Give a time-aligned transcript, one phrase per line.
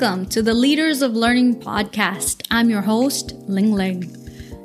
[0.00, 2.46] Welcome to the Leaders of Learning podcast.
[2.52, 4.14] I'm your host, Ling Ling.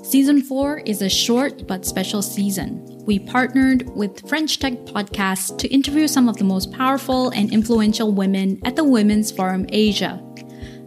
[0.04, 2.86] Season 4 is a short but special season.
[3.08, 8.12] We partnered with French Tech Podcast to interview some of the most powerful and influential
[8.12, 10.24] women at the Women's Forum Asia.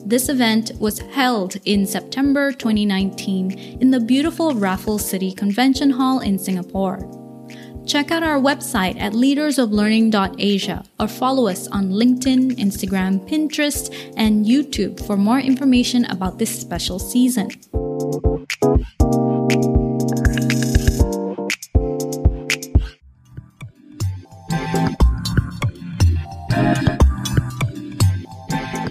[0.05, 6.39] This event was held in September 2019 in the beautiful Raffles City Convention Hall in
[6.39, 7.26] Singapore.
[7.87, 15.07] Check out our website at leadersoflearning.asia or follow us on LinkedIn, Instagram, Pinterest, and YouTube
[15.07, 17.49] for more information about this special season.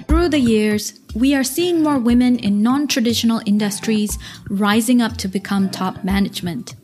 [0.07, 4.17] Through the years, we are seeing more women in non traditional industries
[4.49, 6.75] rising up to become top management.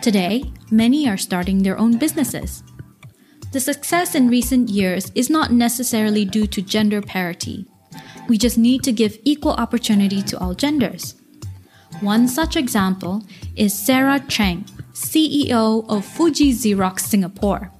[0.00, 2.62] Today, many are starting their own businesses.
[3.52, 7.66] The success in recent years is not necessarily due to gender parity.
[8.28, 11.14] We just need to give equal opportunity to all genders.
[12.00, 13.24] One such example
[13.56, 17.72] is Sarah Chang, CEO of Fuji Xerox Singapore.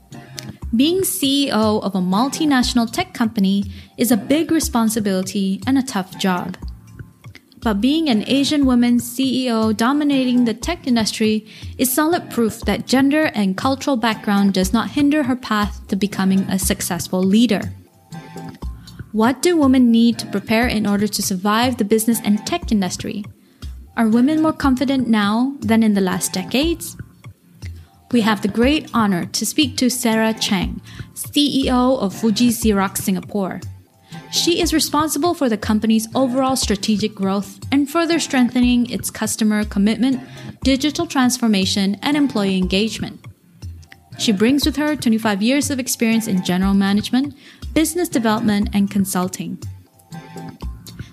[0.75, 3.65] Being CEO of a multinational tech company
[3.97, 6.57] is a big responsibility and a tough job.
[7.61, 13.31] But being an Asian woman CEO dominating the tech industry is solid proof that gender
[13.35, 17.73] and cultural background does not hinder her path to becoming a successful leader.
[19.13, 23.25] What do women need to prepare in order to survive the business and tech industry?
[23.97, 26.97] Are women more confident now than in the last decades?
[28.13, 30.81] We have the great honor to speak to Sarah Chang,
[31.15, 33.61] CEO of Fuji Xerox Singapore.
[34.31, 40.21] She is responsible for the company's overall strategic growth and further strengthening its customer commitment,
[40.63, 43.25] digital transformation, and employee engagement.
[44.19, 47.35] She brings with her 25 years of experience in general management,
[47.73, 49.63] business development, and consulting.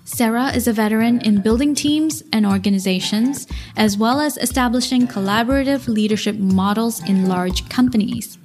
[0.04, 3.46] Sarah is a veteran in building teams and organizations,
[3.76, 8.38] as well as establishing collaborative leadership models in large companies.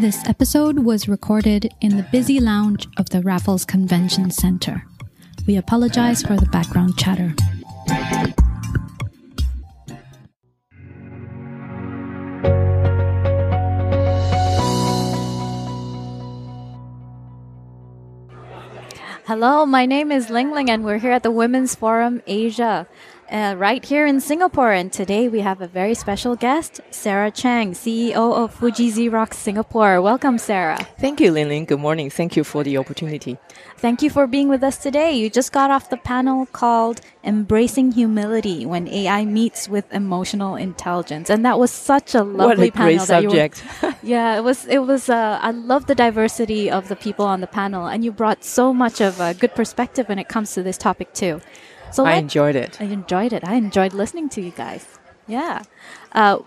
[0.00, 4.84] This episode was recorded in the busy lounge of the Raffles Convention Center.
[5.46, 7.34] We apologize for the background chatter.
[19.24, 22.86] Hello, my name is Ling Ling, and we're here at the Women's Forum Asia
[23.30, 24.72] uh, right here in Singapore.
[24.72, 30.00] And today we have a very special guest, Sarah Chang, CEO of Fuji Xerox Singapore.
[30.00, 30.78] Welcome, Sarah.
[30.98, 31.64] Thank you, Lin Lin.
[31.64, 32.10] Good morning.
[32.10, 33.38] Thank you for the opportunity.
[33.78, 35.12] Thank you for being with us today.
[35.16, 41.28] You just got off the panel called Embracing Humility When AI Meets with Emotional Intelligence.
[41.28, 42.96] And that was such a lovely panel.
[42.96, 43.26] what a.
[43.26, 43.64] Great subject.
[43.82, 47.40] Were, yeah, it was, it was, uh, I love the diversity of the people on
[47.40, 47.86] the panel.
[47.86, 51.12] And you brought so much of a good perspective when it comes to this topic,
[51.12, 51.40] too.
[51.92, 52.80] So I enjoyed it.
[52.80, 53.44] I enjoyed it.
[53.44, 54.98] I enjoyed listening to you guys.
[55.26, 55.62] Yeah.
[56.12, 56.38] Uh,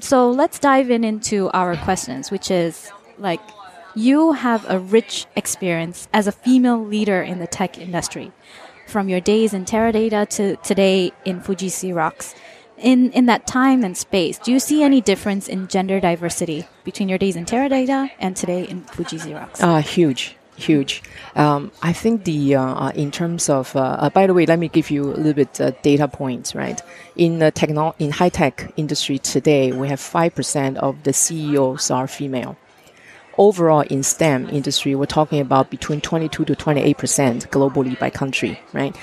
[0.00, 3.40] so let's dive in into our questions, which is like
[3.94, 8.32] you have a rich experience as a female leader in the tech industry,
[8.86, 12.34] from your days in Teradata to today in Fuji Xerox.
[12.76, 17.08] In in that time and space, do you see any difference in gender diversity between
[17.08, 19.62] your days in Teradata and today in Fuji Xerox?
[19.62, 21.02] Uh, huge huge.
[21.34, 24.58] Um, I think the uh, uh, in terms of uh, uh, by the way, let
[24.58, 26.54] me give you a little bit uh, data points.
[26.54, 26.80] Right
[27.14, 31.90] in the techno in high tech industry today, we have five percent of the CEOs
[31.90, 32.56] are female.
[33.38, 38.58] Overall, in STEM industry, we're talking about between 22 to 28 percent globally by country,
[38.72, 38.96] right?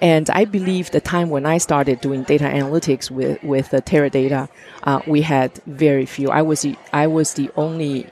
[0.00, 4.48] And I believe the time when I started doing data analytics with with the Teradata,
[4.84, 6.30] uh, we had very few.
[6.30, 8.06] I was the, I was the only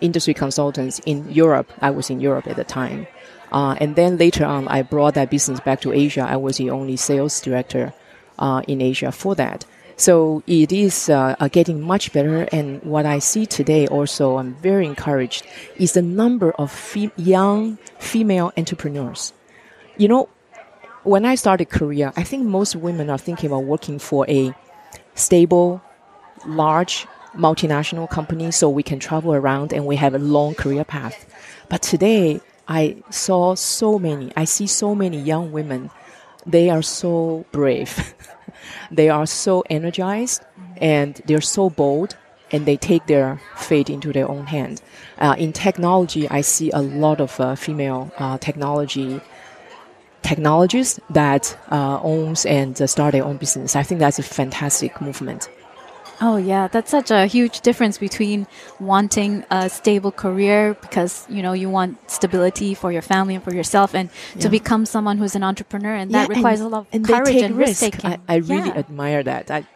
[0.00, 1.72] industry consultants in Europe.
[1.80, 3.06] I was in Europe at the time.
[3.52, 6.22] Uh, and then later on, I brought that business back to Asia.
[6.22, 7.92] I was the only sales director
[8.38, 9.64] uh, in Asia for that.
[9.96, 12.48] So it is uh, getting much better.
[12.52, 18.52] And what I see today also, I'm very encouraged, is the number of young female
[18.56, 19.32] entrepreneurs.
[19.98, 20.28] You know,
[21.02, 24.54] when I started career, I think most women are thinking about working for a
[25.14, 25.82] stable,
[26.46, 31.26] large multinational company so we can travel around and we have a long career path.
[31.68, 35.90] But today, I saw so many, I see so many young women.
[36.46, 38.14] They are so brave.
[38.90, 40.42] they are so energized
[40.76, 42.16] and they're so bold
[42.52, 44.82] and they take their fate into their own hand.
[45.18, 49.20] Uh, in technology, I see a lot of uh, female uh, technology
[50.22, 53.74] technologists that uh, owns and uh, start their own business.
[53.74, 55.48] I think that's a fantastic movement.
[56.20, 58.46] Oh yeah, that's such a huge difference between
[58.78, 63.54] wanting a stable career because you know you want stability for your family and for
[63.54, 64.42] yourself, and yeah.
[64.42, 67.06] to become someone who's an entrepreneur, and yeah, that requires and, a lot of and
[67.06, 68.10] courage and risk taking.
[68.10, 68.78] I, I really yeah.
[68.78, 69.50] admire that.
[69.50, 69.66] I,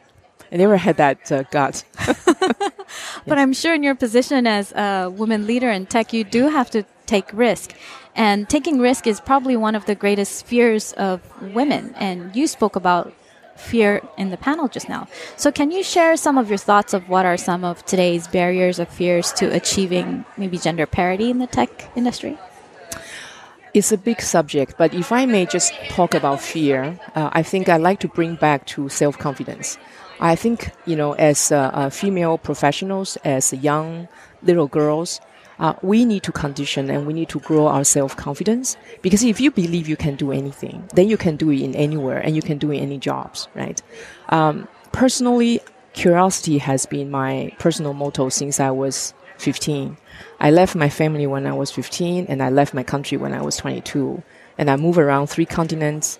[0.52, 1.85] I never had that uh, gut.
[3.26, 6.70] but I'm sure in your position as a woman leader in tech, you do have
[6.70, 7.75] to take risk.
[8.17, 11.20] And taking risk is probably one of the greatest fears of
[11.55, 11.94] women.
[11.96, 13.12] And you spoke about
[13.56, 15.06] fear in the panel just now.
[15.37, 18.81] So, can you share some of your thoughts of what are some of today's barriers
[18.81, 22.39] or fears to achieving maybe gender parity in the tech industry?
[23.73, 27.69] It's a big subject, but if I may just talk about fear, uh, I think
[27.69, 29.79] I'd like to bring back to self confidence.
[30.21, 34.06] I think, you know, as uh, uh, female professionals, as young
[34.43, 35.21] little girls,
[35.59, 39.41] uh, we need to condition and we need to grow our self confidence because if
[39.41, 42.43] you believe you can do anything, then you can do it in anywhere and you
[42.43, 43.81] can do it in any jobs, right?
[44.31, 45.61] Um, personally,
[45.93, 49.97] curiosity has been my personal motto since I was 15.
[50.41, 53.43] I left my family when I was 15 and I left my country when I
[53.43, 54.23] was 22.
[54.59, 56.19] And I moved around three continents,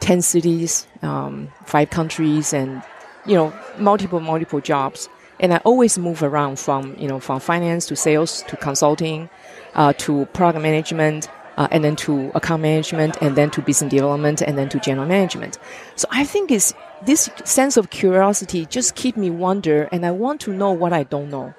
[0.00, 2.82] 10 cities, um, five countries, and,
[3.24, 5.08] you know, multiple, multiple jobs.
[5.42, 9.28] And I always move around from, you know, from finance to sales to consulting,
[9.74, 14.40] uh, to product management, uh, and then to account management, and then to business development,
[14.40, 15.58] and then to general management.
[15.96, 16.72] So I think it's
[17.04, 21.02] this sense of curiosity just keep me wonder, and I want to know what I
[21.02, 21.54] don't know,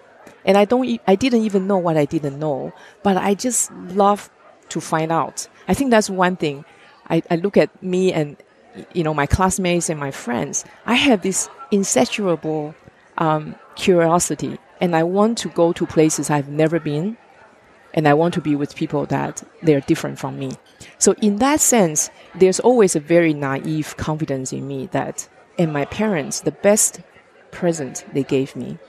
[0.45, 4.29] and I don't, I didn't even know what I didn't know, but I just love
[4.69, 5.47] to find out.
[5.67, 6.65] I think that's one thing.
[7.09, 8.37] I, I look at me and
[8.93, 10.65] you know my classmates and my friends.
[10.85, 12.73] I have this insatiable
[13.17, 17.17] um, curiosity and I want to go to places I've never been
[17.93, 20.51] and I want to be with people that they're different from me.
[20.97, 25.85] So in that sense, there's always a very naive confidence in me that and my
[25.85, 27.01] parents, the best
[27.51, 28.79] present they gave me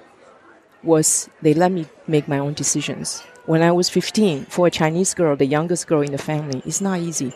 [0.83, 3.23] was they let me make my own decisions.
[3.47, 6.81] When I was 15, for a Chinese girl, the youngest girl in the family, it's
[6.81, 7.35] not easy.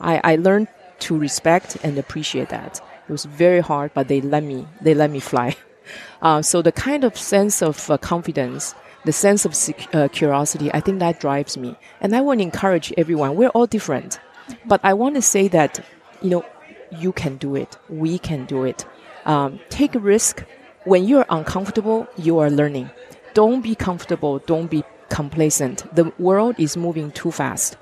[0.00, 0.68] I, I learned
[1.00, 2.80] to respect and appreciate that.
[3.08, 5.56] It was very hard, but they let me, they let me fly.
[6.22, 9.54] Uh, so the kind of sense of uh, confidence, the sense of
[9.92, 11.76] uh, curiosity, I think that drives me.
[12.00, 13.36] And I want to encourage everyone.
[13.36, 14.18] We're all different,
[14.66, 15.84] but I want to say that,
[16.22, 16.44] you know,
[16.90, 17.76] you can do it.
[17.88, 18.86] We can do it.
[19.24, 20.44] Um, take a risk.
[20.84, 22.90] When you're uncomfortable, you are learning.
[23.32, 24.38] Don't be comfortable.
[24.40, 25.94] Don't be complacent.
[25.94, 27.76] The world is moving too fast.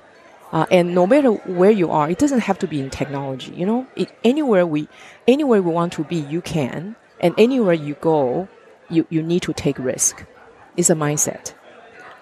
[0.51, 3.51] Uh, and no matter where you are, it doesn't have to be in technology.
[3.53, 4.87] You know, it, anywhere we,
[5.27, 6.95] anywhere we want to be, you can.
[7.23, 8.49] And anywhere you go,
[8.89, 10.25] you, you need to take risk.
[10.75, 11.53] It's a mindset.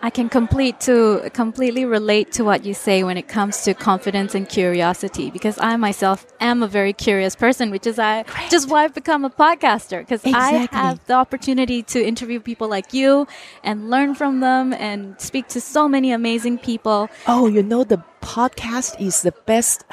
[0.04, 4.34] I can complete to completely relate to what you say when it comes to confidence
[4.34, 8.50] and curiosity because I myself am a very curious person, which is I Great.
[8.50, 10.80] just why I've become a podcaster because exactly.
[10.80, 13.28] I have the opportunity to interview people like you
[13.64, 17.10] and learn from them and speak to so many amazing people.
[17.28, 19.84] Oh, you know the podcast is the best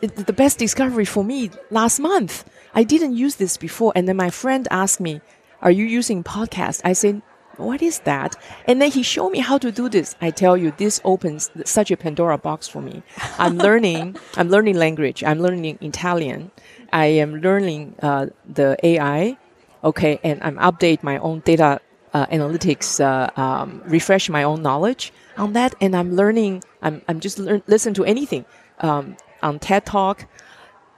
[0.00, 2.44] the best discovery for me last month.
[2.74, 3.92] I didn't use this before.
[3.94, 5.20] And then my friend asked me,
[5.62, 6.80] are you using podcast?
[6.84, 7.22] I said,
[7.56, 8.36] what is that?
[8.66, 10.14] And then he showed me how to do this.
[10.20, 13.02] I tell you, this opens such a Pandora box for me.
[13.38, 15.24] I'm learning, I'm learning language.
[15.24, 16.52] I'm learning Italian.
[16.92, 19.36] I am learning, uh, the AI.
[19.82, 20.20] Okay.
[20.22, 21.80] And I'm update my own data,
[22.14, 25.74] uh, analytics, uh, um, refresh my own knowledge on that.
[25.80, 28.44] And I'm learning, I'm, I'm just learn, listen to anything,
[28.78, 30.26] um, on TED Talk.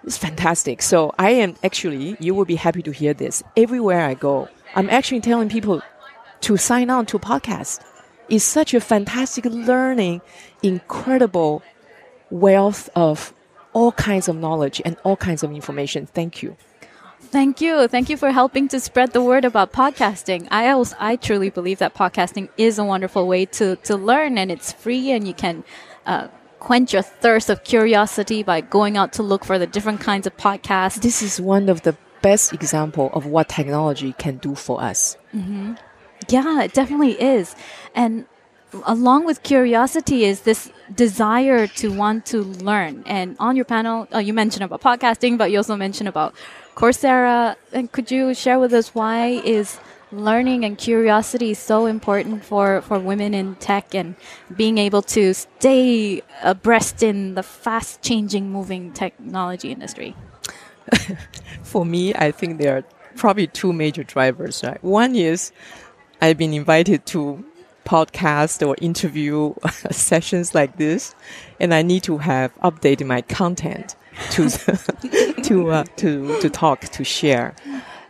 [0.04, 0.82] It's fantastic.
[0.82, 3.42] So I am actually, you will be happy to hear this.
[3.56, 5.82] Everywhere I go, I'm actually telling people
[6.42, 7.80] to sign on to podcast.
[8.28, 10.22] It's such a fantastic learning,
[10.62, 11.62] incredible
[12.30, 13.34] wealth of
[13.72, 16.06] all kinds of knowledge and all kinds of information.
[16.06, 16.56] Thank you.
[17.20, 17.86] Thank you.
[17.86, 20.48] Thank you for helping to spread the word about podcasting.
[20.50, 24.50] I also, I truly believe that podcasting is a wonderful way to, to learn and
[24.50, 25.62] it's free and you can,
[26.06, 26.28] uh,
[26.60, 30.36] quench your thirst of curiosity by going out to look for the different kinds of
[30.36, 31.00] podcasts.
[31.00, 35.16] This is one of the best example of what technology can do for us.
[35.34, 35.74] Mm-hmm.
[36.28, 37.56] Yeah, it definitely is.
[37.94, 38.26] And
[38.84, 43.02] along with curiosity is this desire to want to learn.
[43.06, 46.34] And on your panel, uh, you mentioned about podcasting, but you also mentioned about
[46.74, 47.56] Coursera.
[47.72, 49.80] And could you share with us why is
[50.12, 54.16] learning and curiosity is so important for, for women in tech and
[54.56, 60.14] being able to stay abreast in the fast changing, moving technology industry?
[61.62, 62.84] for me, I think there are
[63.16, 64.82] probably two major drivers, right?
[64.82, 65.52] One is
[66.20, 67.44] I've been invited to
[67.84, 69.54] podcast or interview
[69.90, 71.14] sessions like this,
[71.58, 73.96] and I need to have updated my content
[74.30, 74.48] to
[75.44, 77.54] to uh, to to talk to share,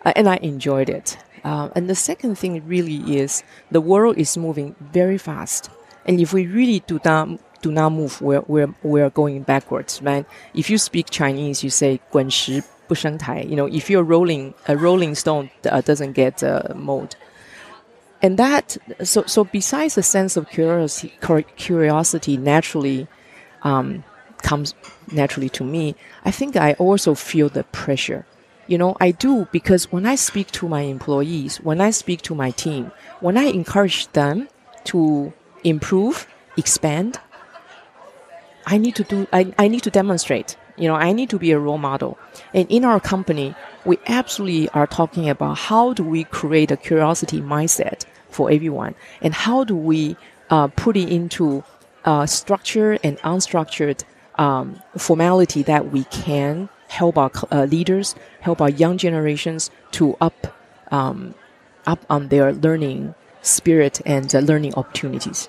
[0.04, 1.16] uh, and I enjoyed it.
[1.43, 5.69] Uh, and the second thing really is the world is moving very fast.
[6.05, 10.25] And if we really do not do not move, we're, we're, we're going backwards, right?
[10.53, 13.41] If you speak Chinese, you say 滚石不生苔.
[13.41, 17.15] You know, if you're rolling, a rolling stone uh, doesn't get uh, mold.
[18.21, 21.13] And that, so, so besides the sense of curiosity,
[21.57, 23.07] curiosity naturally,
[23.63, 24.03] um,
[24.43, 24.75] comes
[25.11, 28.25] naturally to me, I think I also feel the pressure.
[28.70, 32.36] you know, I do because when I speak to my employees, when I speak to
[32.36, 34.48] my team, when I encourage them
[34.84, 35.32] to
[35.64, 37.18] improve, expand,
[38.66, 40.56] I need to do, I, I need to demonstrate.
[40.76, 42.16] You know, I need to be a role model.
[42.54, 47.40] And in our company, we absolutely are talking about how do we create a curiosity
[47.40, 50.16] mindset for everyone and how do we
[50.48, 51.64] uh, put it into
[52.04, 54.04] uh, structured and unstructured
[54.36, 60.58] um, formality that we can help our uh, leaders, help our young generations to up,
[60.90, 61.34] um,
[61.86, 65.48] up on their learning spirit and uh, learning opportunities.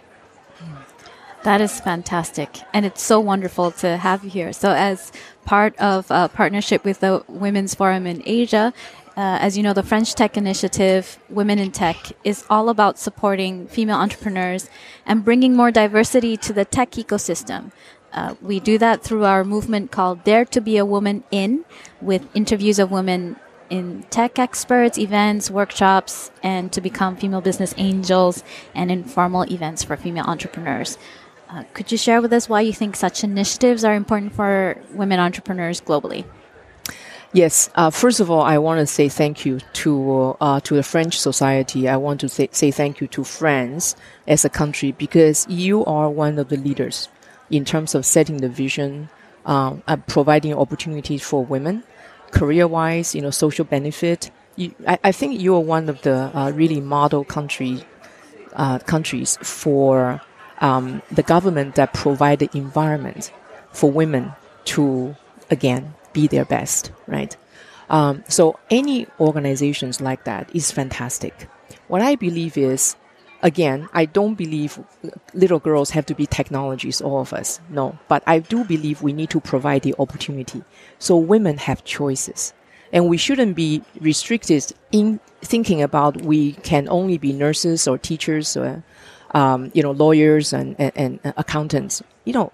[1.43, 2.59] That is fantastic.
[2.71, 4.53] And it's so wonderful to have you here.
[4.53, 5.11] So, as
[5.43, 8.71] part of a partnership with the Women's Forum in Asia,
[9.17, 13.67] uh, as you know, the French Tech Initiative, Women in Tech, is all about supporting
[13.67, 14.69] female entrepreneurs
[15.05, 17.71] and bringing more diversity to the tech ecosystem.
[18.13, 21.65] Uh, we do that through our movement called Dare to Be a Woman In,
[22.01, 23.37] with interviews of women
[23.69, 28.43] in tech experts, events, workshops, and to become female business angels
[28.75, 30.97] and informal events for female entrepreneurs.
[31.49, 35.19] Uh, could you share with us why you think such initiatives are important for women
[35.19, 36.25] entrepreneurs globally?
[37.33, 37.69] Yes.
[37.75, 41.17] Uh, first of all, I want to say thank you to uh, to the French
[41.17, 41.87] society.
[41.87, 43.95] I want to say, say thank you to France
[44.27, 47.07] as a country because you are one of the leaders
[47.51, 49.09] in terms of setting the vision,
[49.45, 51.83] um, and providing opportunities for women,
[52.31, 54.31] career-wise, you know, social benefit.
[54.55, 57.83] You, I, I, think you are one of the uh, really model country
[58.53, 60.21] uh, countries for
[60.59, 63.31] um, the government that provide the environment
[63.71, 64.33] for women
[64.65, 65.15] to
[65.49, 67.35] again be their best, right?
[67.89, 71.47] Um, so any organizations like that is fantastic.
[71.87, 72.95] What I believe is
[73.41, 74.79] again, I don't believe
[75.33, 77.59] little girls have to be technologists, all of us.
[77.69, 77.97] No.
[78.07, 80.63] But I do believe we need to provide the opportunity.
[80.99, 82.53] So women have choices.
[82.93, 88.57] And we shouldn't be restricted in thinking about we can only be nurses or teachers
[88.57, 88.83] or,
[89.33, 90.91] um, you know, lawyers and, and,
[91.23, 92.03] and accountants.
[92.25, 92.51] You know,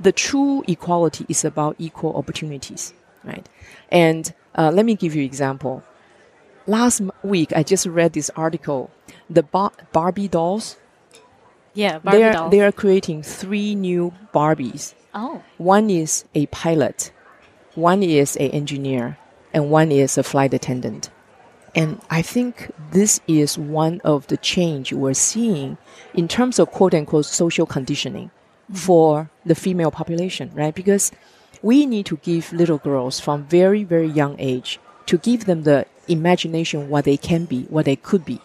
[0.00, 2.92] the true equality is about equal opportunities,
[3.24, 3.48] right?
[3.90, 5.84] And uh, let me give you an example.
[6.66, 8.90] Last week, I just read this article
[9.30, 10.76] the Bar- Barbie dolls.
[11.74, 12.50] Yeah, Barbie they are, dolls.
[12.50, 14.94] They are creating three new Barbies.
[15.14, 15.42] Oh.
[15.58, 17.12] One is a pilot,
[17.74, 19.18] one is an engineer,
[19.52, 21.10] and one is a flight attendant.
[21.74, 25.76] And I think this is one of the change we're seeing
[26.14, 28.74] in terms of quote unquote social conditioning mm-hmm.
[28.74, 30.74] for the female population, right?
[30.74, 31.12] Because
[31.62, 35.86] we need to give little girls from very, very young age to give them the
[36.08, 38.40] imagination what they can be, what they could be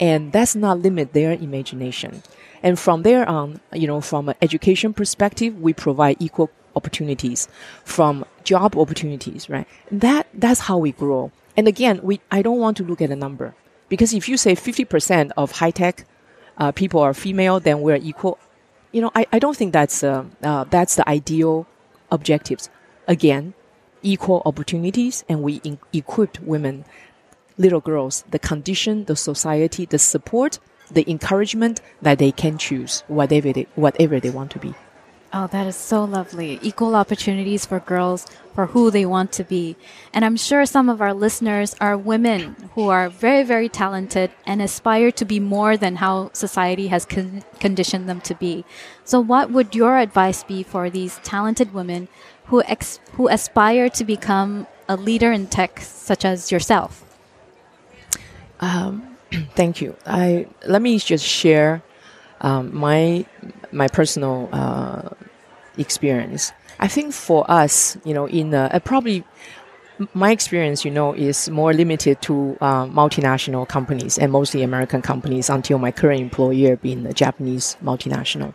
[0.00, 2.22] and that's not limit their imagination.
[2.62, 7.48] And from there on, you know, from an education perspective, we provide equal opportunities
[7.84, 9.68] from job opportunities, right?
[9.90, 11.30] That, that's how we grow.
[11.56, 13.54] And again, we, I don't want to look at a number
[13.90, 16.06] because if you say 50% of high tech
[16.56, 18.38] uh, people are female, then we're equal.
[18.92, 21.66] You know, I, I don't think that's, uh, uh, that's the ideal
[22.10, 22.70] objectives.
[23.06, 23.54] Again,
[24.02, 26.84] equal opportunities and we in- equipped women
[27.58, 30.58] little girls the condition, the society, the support,
[30.90, 34.74] the encouragement that they can choose whatever they, whatever they want to be.
[35.32, 36.58] Oh, that is so lovely.
[36.60, 39.76] Equal opportunities for girls for who they want to be.
[40.12, 44.60] And I'm sure some of our listeners are women who are very, very talented and
[44.60, 48.64] aspire to be more than how society has con- conditioned them to be.
[49.04, 52.08] So what would your advice be for these talented women
[52.50, 57.04] who, ex- who aspire to become a leader in tech such as yourself?
[58.58, 59.16] Um,
[59.54, 59.96] thank you.
[60.04, 61.82] I let me just share
[62.40, 63.24] um, my
[63.72, 65.10] my personal uh,
[65.78, 66.52] experience.
[66.80, 69.24] I think for us, you know, in uh, probably
[70.12, 75.50] my experience, you know, is more limited to uh, multinational companies and mostly American companies
[75.50, 78.54] until my current employer being a Japanese multinational.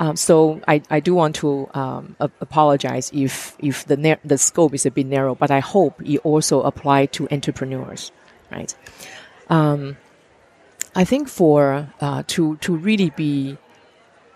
[0.00, 4.84] Um, so I, I do want to um, apologize if if the the scope is
[4.86, 8.10] a bit narrow, but I hope it also apply to entrepreneurs
[8.50, 8.74] right?
[9.48, 9.96] Um,
[10.94, 13.56] I think for uh, to to really be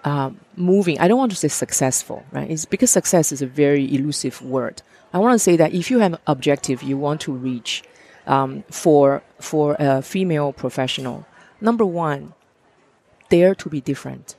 [0.04, 2.50] uh, moving, I don't want to say successful, right?
[2.50, 4.82] It's because success is a very elusive word.
[5.12, 7.82] I want to say that if you have an objective you want to reach,
[8.26, 11.26] um, for for a female professional.
[11.60, 12.34] Number one,
[13.28, 14.36] dare to be different.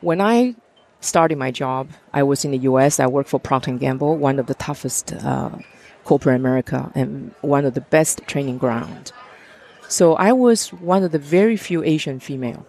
[0.00, 0.54] When I
[1.00, 3.00] started my job, I was in the U.S.
[3.00, 5.50] I worked for Procter Gamble, one of the toughest uh,
[6.04, 9.12] corporate America and one of the best training ground.
[9.88, 12.66] So I was one of the very few Asian female.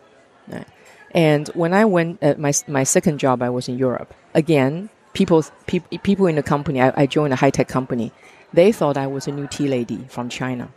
[1.14, 4.14] And when I went uh, my my second job, I was in Europe.
[4.34, 6.82] Again, people pe- people in the company.
[6.82, 8.12] I, I joined a high tech company.
[8.54, 10.70] They thought I was a new tea lady from China,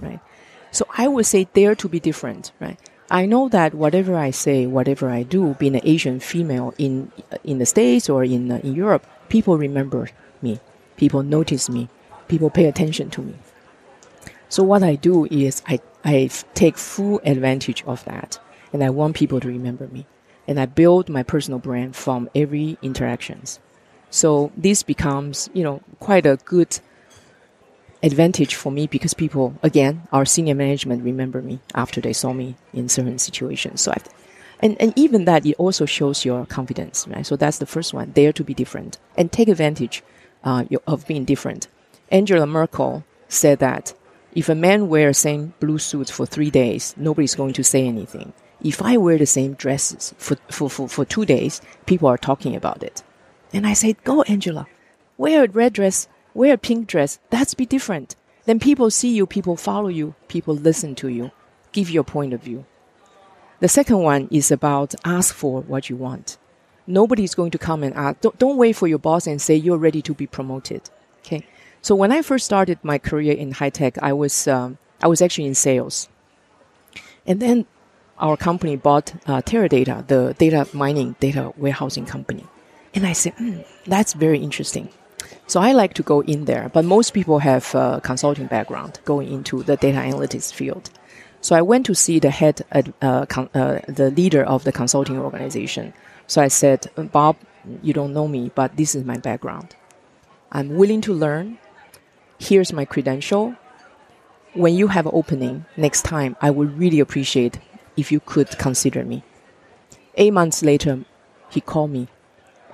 [0.00, 0.20] right?
[0.70, 2.78] So I would say dare to be different, right?
[3.14, 7.12] I know that whatever I say, whatever I do, being an Asian female in
[7.44, 10.08] in the States or in uh, in Europe, people remember
[10.42, 10.58] me.
[10.96, 11.88] People notice me.
[12.26, 13.34] People pay attention to me.
[14.48, 18.40] So what I do is I I take full advantage of that
[18.72, 20.06] and I want people to remember me.
[20.48, 23.60] And I build my personal brand from every interactions.
[24.10, 26.80] So this becomes, you know, quite a good
[28.04, 32.54] advantage for me because people, again, our senior management remember me after they saw me
[32.72, 33.80] in certain situations.
[33.80, 33.96] So I,
[34.60, 37.26] and, and even that, it also shows your confidence, right?
[37.26, 40.02] So that's the first one, dare to be different and take advantage
[40.44, 41.66] uh, of being different.
[42.10, 43.94] Angela Merkel said that
[44.34, 48.32] if a man wears same blue suit for three days, nobody's going to say anything
[48.64, 52.56] if I wear the same dresses for, for, for, for two days, people are talking
[52.56, 53.02] about it.
[53.52, 54.66] And I said, go, Angela,
[55.18, 57.18] wear a red dress, wear a pink dress.
[57.30, 58.16] That's be different.
[58.44, 61.30] Then people see you, people follow you, people listen to you,
[61.72, 62.66] give your point of view.
[63.60, 66.36] The second one is about ask for what you want.
[66.86, 68.20] Nobody's going to come and ask.
[68.20, 70.90] Don't, don't wait for your boss and say you're ready to be promoted.
[71.20, 71.46] Okay.
[71.80, 75.22] So when I first started my career in high tech, I was um, I was
[75.22, 76.08] actually in sales,
[77.26, 77.66] and then
[78.18, 82.44] our company bought uh, Teradata, the data mining, data warehousing company.
[82.94, 84.88] And I said, mm, that's very interesting.
[85.46, 89.30] So I like to go in there, but most people have a consulting background going
[89.30, 90.90] into the data analytics field.
[91.40, 95.92] So I went to see the head, uh, uh, the leader of the consulting organization.
[96.26, 97.36] So I said, Bob,
[97.82, 99.76] you don't know me, but this is my background.
[100.50, 101.58] I'm willing to learn.
[102.38, 103.54] Here's my credential.
[104.54, 107.58] When you have an opening next time, I would really appreciate
[107.96, 109.22] if you could consider me.
[110.14, 111.04] Eight months later,
[111.50, 112.08] he called me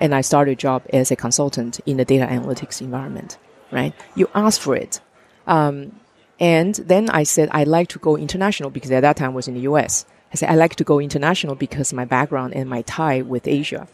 [0.01, 3.37] and I started a job as a consultant in the data analytics environment,
[3.71, 3.93] right?
[4.15, 4.99] You ask for it.
[5.45, 5.99] Um,
[6.39, 9.47] and then I said, I'd like to go international because at that time I was
[9.47, 10.07] in the US.
[10.33, 13.87] I said, I'd like to go international because my background and my tie with Asia.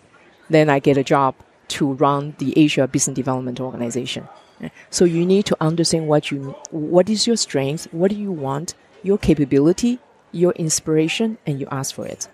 [0.49, 1.35] Then I get a job
[1.69, 4.29] to run the Asia Business Development Organization.
[4.89, 8.75] So you need to understand what you, what is your strength, what do you want,
[9.03, 9.99] your capability,
[10.31, 12.29] your inspiration and you ask for it.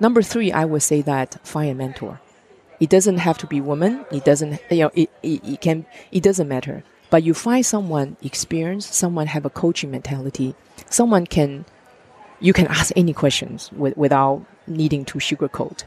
[0.00, 2.20] Number three, I would say that find a mentor.
[2.82, 4.04] It doesn't have to be woman.
[4.10, 6.82] It doesn't, you know, it, it, it can, it doesn't matter.
[7.10, 10.56] But you find someone experienced, someone have a coaching mentality,
[10.90, 11.64] someone can,
[12.40, 15.84] you can ask any questions with, without needing to sugarcoat.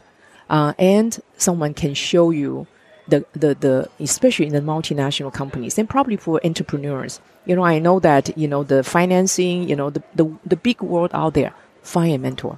[0.49, 2.65] Uh, and someone can show you
[3.09, 7.19] the, the, the, especially in the multinational companies and probably for entrepreneurs.
[7.45, 10.81] You know, I know that, you know, the financing, you know, the, the, the big
[10.81, 12.57] world out there, find a mentor.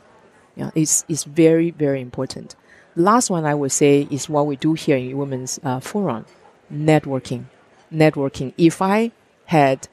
[0.56, 2.56] Yeah, it's, it's very, very important.
[2.98, 6.26] Last one I would say is what we do here in Women's uh, Forum,
[6.74, 7.44] networking.
[7.94, 8.54] Networking.
[8.58, 9.12] If I
[9.46, 9.88] had,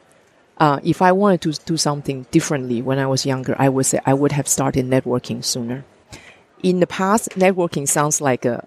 [0.56, 4.00] uh, if I wanted to do something differently when I was younger, I would say
[4.06, 5.84] I would have started networking sooner.
[6.62, 8.66] In the past, networking sounds like a,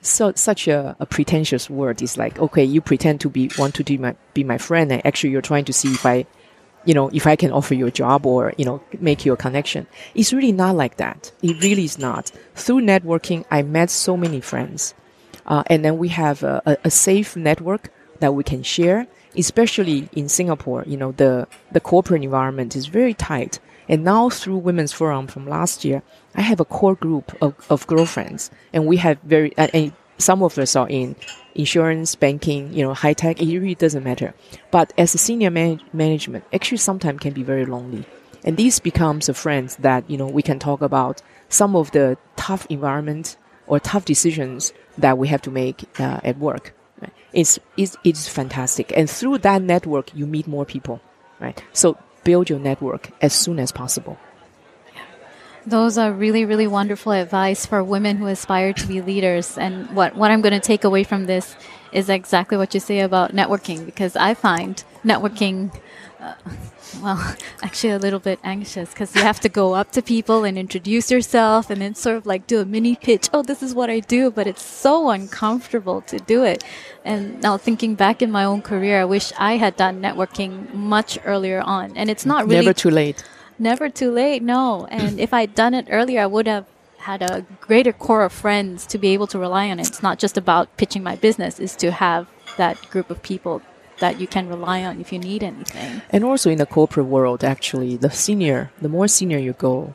[0.00, 2.00] so such a, a, pretentious word.
[2.00, 5.04] It's like, okay, you pretend to be want to be my be my friend, and
[5.04, 6.24] actually you're trying to see if I,
[6.84, 9.36] you know, if I can offer you a job or you know make you a
[9.36, 9.86] connection.
[10.14, 11.32] It's really not like that.
[11.42, 12.32] It really is not.
[12.54, 14.94] Through networking, I met so many friends,
[15.46, 17.90] uh, and then we have a, a, a safe network
[18.20, 19.06] that we can share.
[19.34, 23.58] Especially in Singapore, you know, the the corporate environment is very tight.
[23.88, 26.02] And now through Women's Forum from last year,
[26.34, 30.42] I have a core group of, of girlfriends, and we have very uh, and some
[30.42, 31.16] of us are in
[31.54, 33.40] insurance, banking, you know, high tech.
[33.40, 34.34] It really doesn't matter.
[34.70, 38.04] But as a senior man- management, actually sometimes can be very lonely,
[38.44, 42.16] and this becomes a friends that you know we can talk about some of the
[42.36, 43.36] tough environment
[43.66, 46.74] or tough decisions that we have to make uh, at work.
[47.32, 51.00] It's, it's it's fantastic, and through that network, you meet more people,
[51.40, 51.62] right?
[51.72, 54.18] So build your network as soon as possible.
[55.66, 59.56] Those are really, really wonderful advice for women who aspire to be leaders.
[59.56, 61.54] And what, what I'm going to take away from this
[61.92, 65.72] is exactly what you say about networking, because I find networking,
[66.18, 66.34] uh,
[67.00, 70.58] well, actually a little bit anxious because you have to go up to people and
[70.58, 73.28] introduce yourself and then sort of like do a mini pitch.
[73.32, 76.64] Oh, this is what I do, but it's so uncomfortable to do it.
[77.04, 81.18] And now thinking back in my own career, I wish I had done networking much
[81.24, 81.96] earlier on.
[81.96, 83.22] And it's not really never too late
[83.62, 84.86] Never too late, no.
[84.90, 86.66] And if I'd done it earlier, I would have
[86.98, 89.78] had a greater core of friends to be able to rely on.
[89.78, 93.62] It's not just about pitching my business, is to have that group of people
[94.00, 96.02] that you can rely on if you need anything.
[96.10, 99.94] And also in the corporate world, actually, the senior, the more senior you go,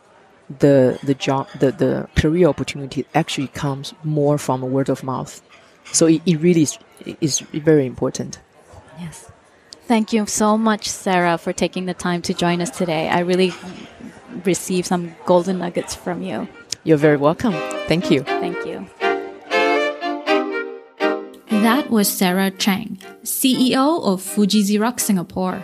[0.60, 5.42] the the job, the, the career opportunity actually comes more from a word of mouth.
[5.92, 6.80] So it, it really is,
[7.20, 8.40] is very important.
[8.98, 9.30] Yes.
[9.88, 13.08] Thank you so much, Sarah, for taking the time to join us today.
[13.08, 13.54] I really
[14.44, 16.50] received some golden nuggets from you.
[16.84, 17.54] You're very welcome.
[17.88, 18.24] Thank you.
[18.24, 18.86] Thank you.
[21.50, 25.64] That was Sarah Chang, CEO of Fuji Xerox Singapore.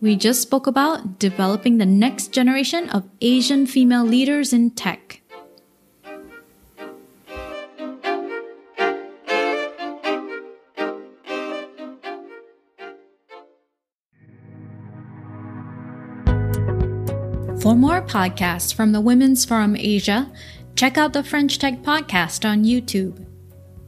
[0.00, 5.22] We just spoke about developing the next generation of Asian female leaders in tech.
[17.66, 20.30] For more podcasts from the Women's Forum Asia,
[20.76, 23.26] check out the French Tech Podcast on YouTube.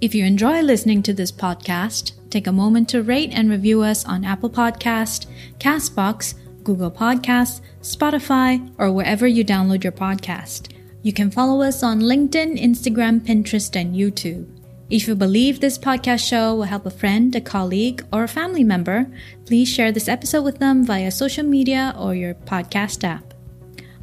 [0.01, 4.05] If you enjoy listening to this podcast, take a moment to rate and review us
[4.05, 5.27] on Apple Podcast,
[5.61, 10.73] Castbox, Google Podcasts, Spotify, or wherever you download your podcast.
[11.03, 14.45] You can follow us on LinkedIn, Instagram, Pinterest, and YouTube.
[14.91, 18.64] If you believe this podcast show will help a friend, a colleague, or a family
[18.64, 19.07] member,
[19.47, 23.38] please share this episode with them via social media or your podcast app.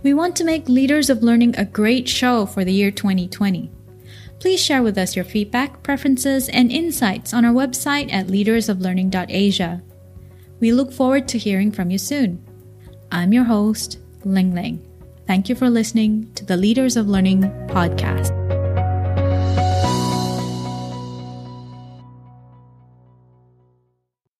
[0.05, 3.71] We want to make Leaders of Learning a great show for the year 2020.
[4.39, 9.81] Please share with us your feedback, preferences, and insights on our website at leadersoflearning.asia.
[10.59, 12.45] We look forward to hearing from you soon.
[13.11, 14.85] I'm your host, Ling Ling.
[15.25, 18.34] Thank you for listening to the Leaders of Learning podcast.